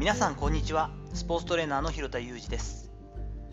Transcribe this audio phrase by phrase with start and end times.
[0.00, 0.88] 皆さんこんにちは。
[1.12, 2.90] スポーツトレーナーの広田裕二です。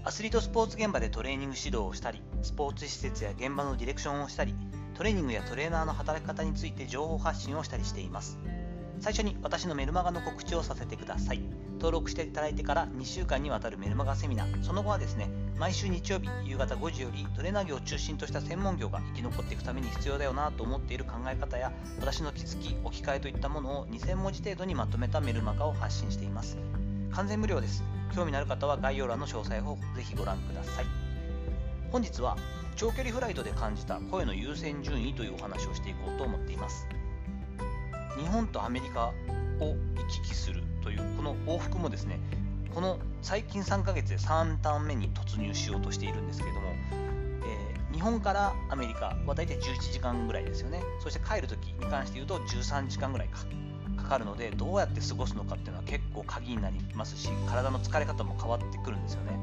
[0.06, 4.56] アスリートスポーツ現場でトレーニング指導をしたりスポーツ施設や現場のディレクションをしたり
[4.94, 8.40] トレーニングやトレーナーの働き方について情報発信をしたりしています。
[9.02, 11.42] 最初に私のメルマガの告知をさせてください。
[11.78, 14.64] 登録していただいてから2週間にわたるメルマガセミナー。
[14.64, 26.58] その後はですね毎週日曜日夕方5時よりトレーナー業を中心とした専門業が生き残っていくために必要だよなと思っている考え方や私の気づき置き換えといったものを2000文字程度にまとめたメルマガを発信しています。
[27.12, 27.84] 完全無料です。
[28.16, 30.86] 興味のある方は概要欄の詳細をぜひご覧ください。
[31.92, 32.38] 本日は
[32.76, 36.88] 長距離フライトで感じた声の優先順位というお話をしていこうと思っています。
[38.20, 39.14] 日本とアメリカを
[39.60, 39.76] 行
[40.08, 42.18] き来するというこの往復もですね
[42.74, 46.68] この最近3ヶ月で3ターン目に突入しようとしているんですけれども、
[47.44, 50.82] えー、日本からアメリカは大体11時間ぐらいですよね。
[51.02, 53.40] そして帰るときに関して言うと13時間ぐらいか
[54.02, 59.38] かかるのでどうやって過ごすのかっていうのは結構鍵になりますし体の疲れ方も変わってくるんですよね。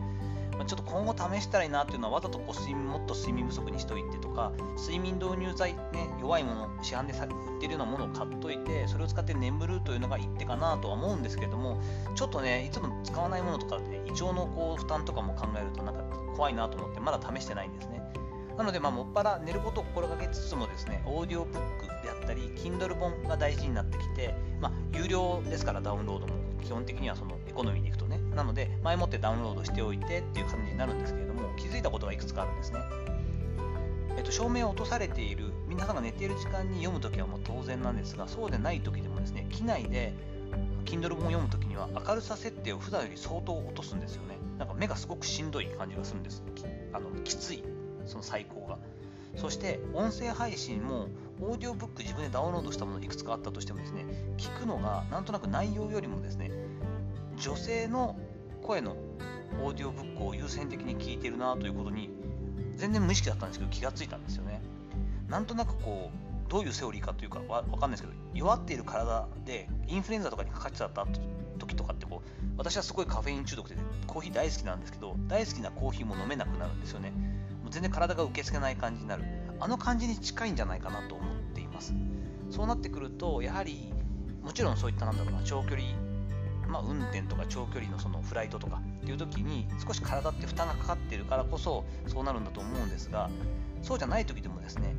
[0.56, 5.80] まちょっと今後試したいなっていうのはわざとこう睡眠もっと睡眠不足にしといてとか睡眠導入剤、ね、
[6.20, 11.80] 弱いもの市販で売ってるようなものを買っといてそれを使って眠るというのが一手かなとは思うんですけれども
[12.14, 16.02] ちょっとねいつも使わないものとかで胃腸のこう負担とかも考えるとなんか
[16.36, 17.93] 怖いなと思ってまだ試してないんですね。
[18.56, 32.80] なので、まあ、もっぱら寝ることを心がけつつもですね、オーディオブックであったり、Kindle 本が大事になってきて、まあ、有料ですからダウンロードも基本的にはそのエコノミーでいくとね、なので、前もってダウンロードしておいてっていう感じになるんですけれども、気づいたことがいくつかあるんですね。
[34.16, 40.14] えっと、照明を落とされている、皆さんが寝ている時間に読むときはもう当然なんですが、そうでないときでもですね、機内で
[40.84, 44.38] Kindle 本を読むときには明るさ設定を普段より相当落とすんですよね。
[44.58, 46.42] なんか目がすごくしんどい感じがするんです。
[46.92, 47.64] あのきつい、
[48.06, 48.78] その最高が。
[49.36, 51.08] そして音声配信も
[51.40, 54.04] オーディオブック自分でダウンロードしたものいくつかあったとしてもですね、
[54.36, 56.52] 聞くのがなんとなく内容よりもですね、
[57.36, 58.16] 女性の
[58.62, 58.96] 声の
[59.62, 62.10] オーディオブックを優先的に聞いてるなということに
[62.76, 64.62] 全然無意識だったんですけど気がついたんですよね。
[65.28, 71.06] なんとなくこうどういうセオリーかというかわかんないですけど弱っている体でインフルエンザとかにかかっちゃった
[71.58, 77.12] 時とかってこう私はすごいカフェイン中毒でコーヒー大好きなんですけど大好きなコーヒーも飲めなくなるんですよね。
[77.74, 79.24] 全然体が受け付けない感じになる。
[79.60, 81.92] あの感じに近いんじゃないかなと思っています。
[82.50, 83.92] そうなってくるとやはり
[84.42, 85.82] もちろんそういったなんだろうな長距離
[86.68, 93.30] まあ、運転とか長距離のそのフライトとかっていう時に少し体って負担がかかってるからこそそうなるんだと思うんですが
[93.82, 94.96] そうじゃない時でもですね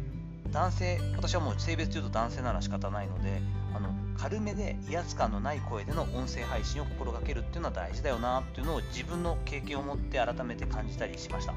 [0.52, 3.42] 男性私はもう性別で言うと男性なら仕方ないので
[3.76, 11.54] あの軽めで威圧感のない声での音声配信を心がけるっていうのは大事だよなっていうのを自分の経験を持って改めて感じたりしました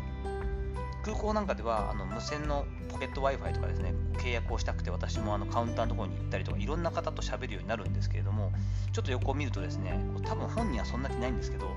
[1.05, 8.53] 空港なんかではあの無線のポケット Wi-Fi とかですね契約をしたくて私もあのカウンターのところに行ったりとかいろんな方と喋るようになるんですけれども
[8.93, 11.71] ちょっと横を見るとですね多分本人はそんな気ないんですけど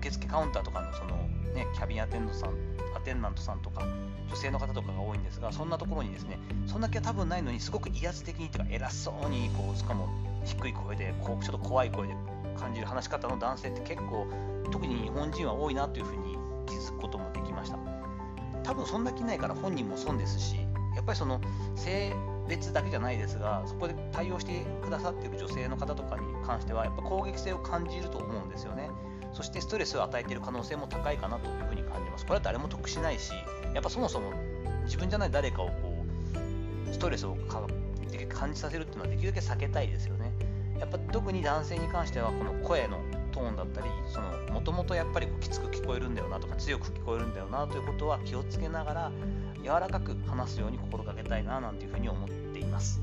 [0.00, 1.16] 受付カウンターとかのその、
[1.54, 2.50] ね、キャビンアテンドさん
[2.96, 3.84] アテンダントさんとか
[4.28, 10.08] 女性の方とかが多いんですがそんなところにですねそんな気は多分ないのにすごく威圧的にというか偉そうにこうしかも
[10.44, 12.14] 低い声でこうちょっと怖い声で
[12.56, 14.26] 感じる話し方の男性って結構
[14.70, 17.97] 特に日本人は多いなというふうに気づくこともできました。
[18.68, 20.56] 多分そんな気ないから本人も損ですし
[20.94, 21.40] やっぱりその
[21.74, 22.12] 性
[22.50, 28.90] 別だけじゃないですがそこで対応してくださっている女性の方とかに関してはやっぱ攻撃性を感じると思うんですよね。
[29.32, 32.26] そしてストレスを与えている可能性も高いかなというふうに感じます。
[32.26, 33.32] これは誰も得しないし
[33.72, 34.32] やっぱそもそも
[34.84, 35.72] 自分じゃない誰かをこ
[36.90, 37.38] うストレスを
[38.28, 40.30] 感じさせるっていうのはできるだけ避けたいですよね。
[40.78, 43.88] やっぱ特に男性に関してはこの声のトーンだったり
[44.52, 49.12] もともとやっぱりこうきつく聞こえるんだよなとか強く聞こえるんだよなということは気をつけながら
[49.62, 53.00] 柔らかく話すように心がけたいななんていうふうに思っています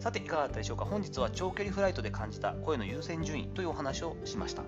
[0.00, 4.62] さていかがだったでしょうか本日は長距離フライトで感じた声の優先順位というお話をしました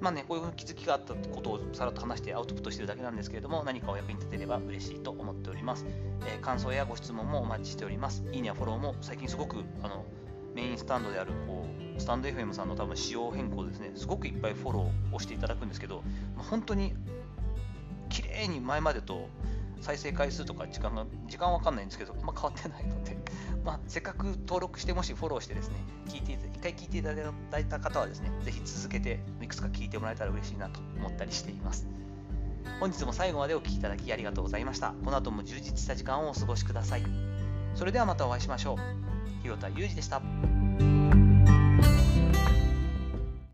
[0.00, 5.86] まあね、こういう気づきがあったことをさらっと話してアウトプットしてるだけなんですけれども、何かお役に立てれば嬉しいと思っております。
[6.26, 8.22] えー、感想やご質問もお待ちしております。
[8.30, 10.04] いいねやフォローも最近すごくあの
[10.54, 11.66] メインスタンドであるこ
[11.98, 16.02] うスタンド FM さんの多分仕様変更ですね、すごくいっぱいフォローをしていただくんですけど、
[16.36, 16.94] まあ、本当に
[18.08, 19.28] 綺麗に前までと
[19.80, 23.16] 再生回数とか時間が、時間わかんないんですけど、まあ、変わってないので、
[23.64, 25.76] まあ、せっかく登録して、もしフォローしてですね、
[26.08, 31.86] 聞いて、一回聞いていただいた方はですね、ぜひ続けていくつか聞いてもらえたら嬉しいなと思ったりしています。
[32.80, 34.94] 本日も最後までお聴きいただきありがとうございました。
[35.04, 37.04] この後も充実した時間をお過ごしください。
[37.74, 38.76] それではまたお会いしましょ
[39.10, 39.13] う。
[39.44, 40.22] 広田裕二でした。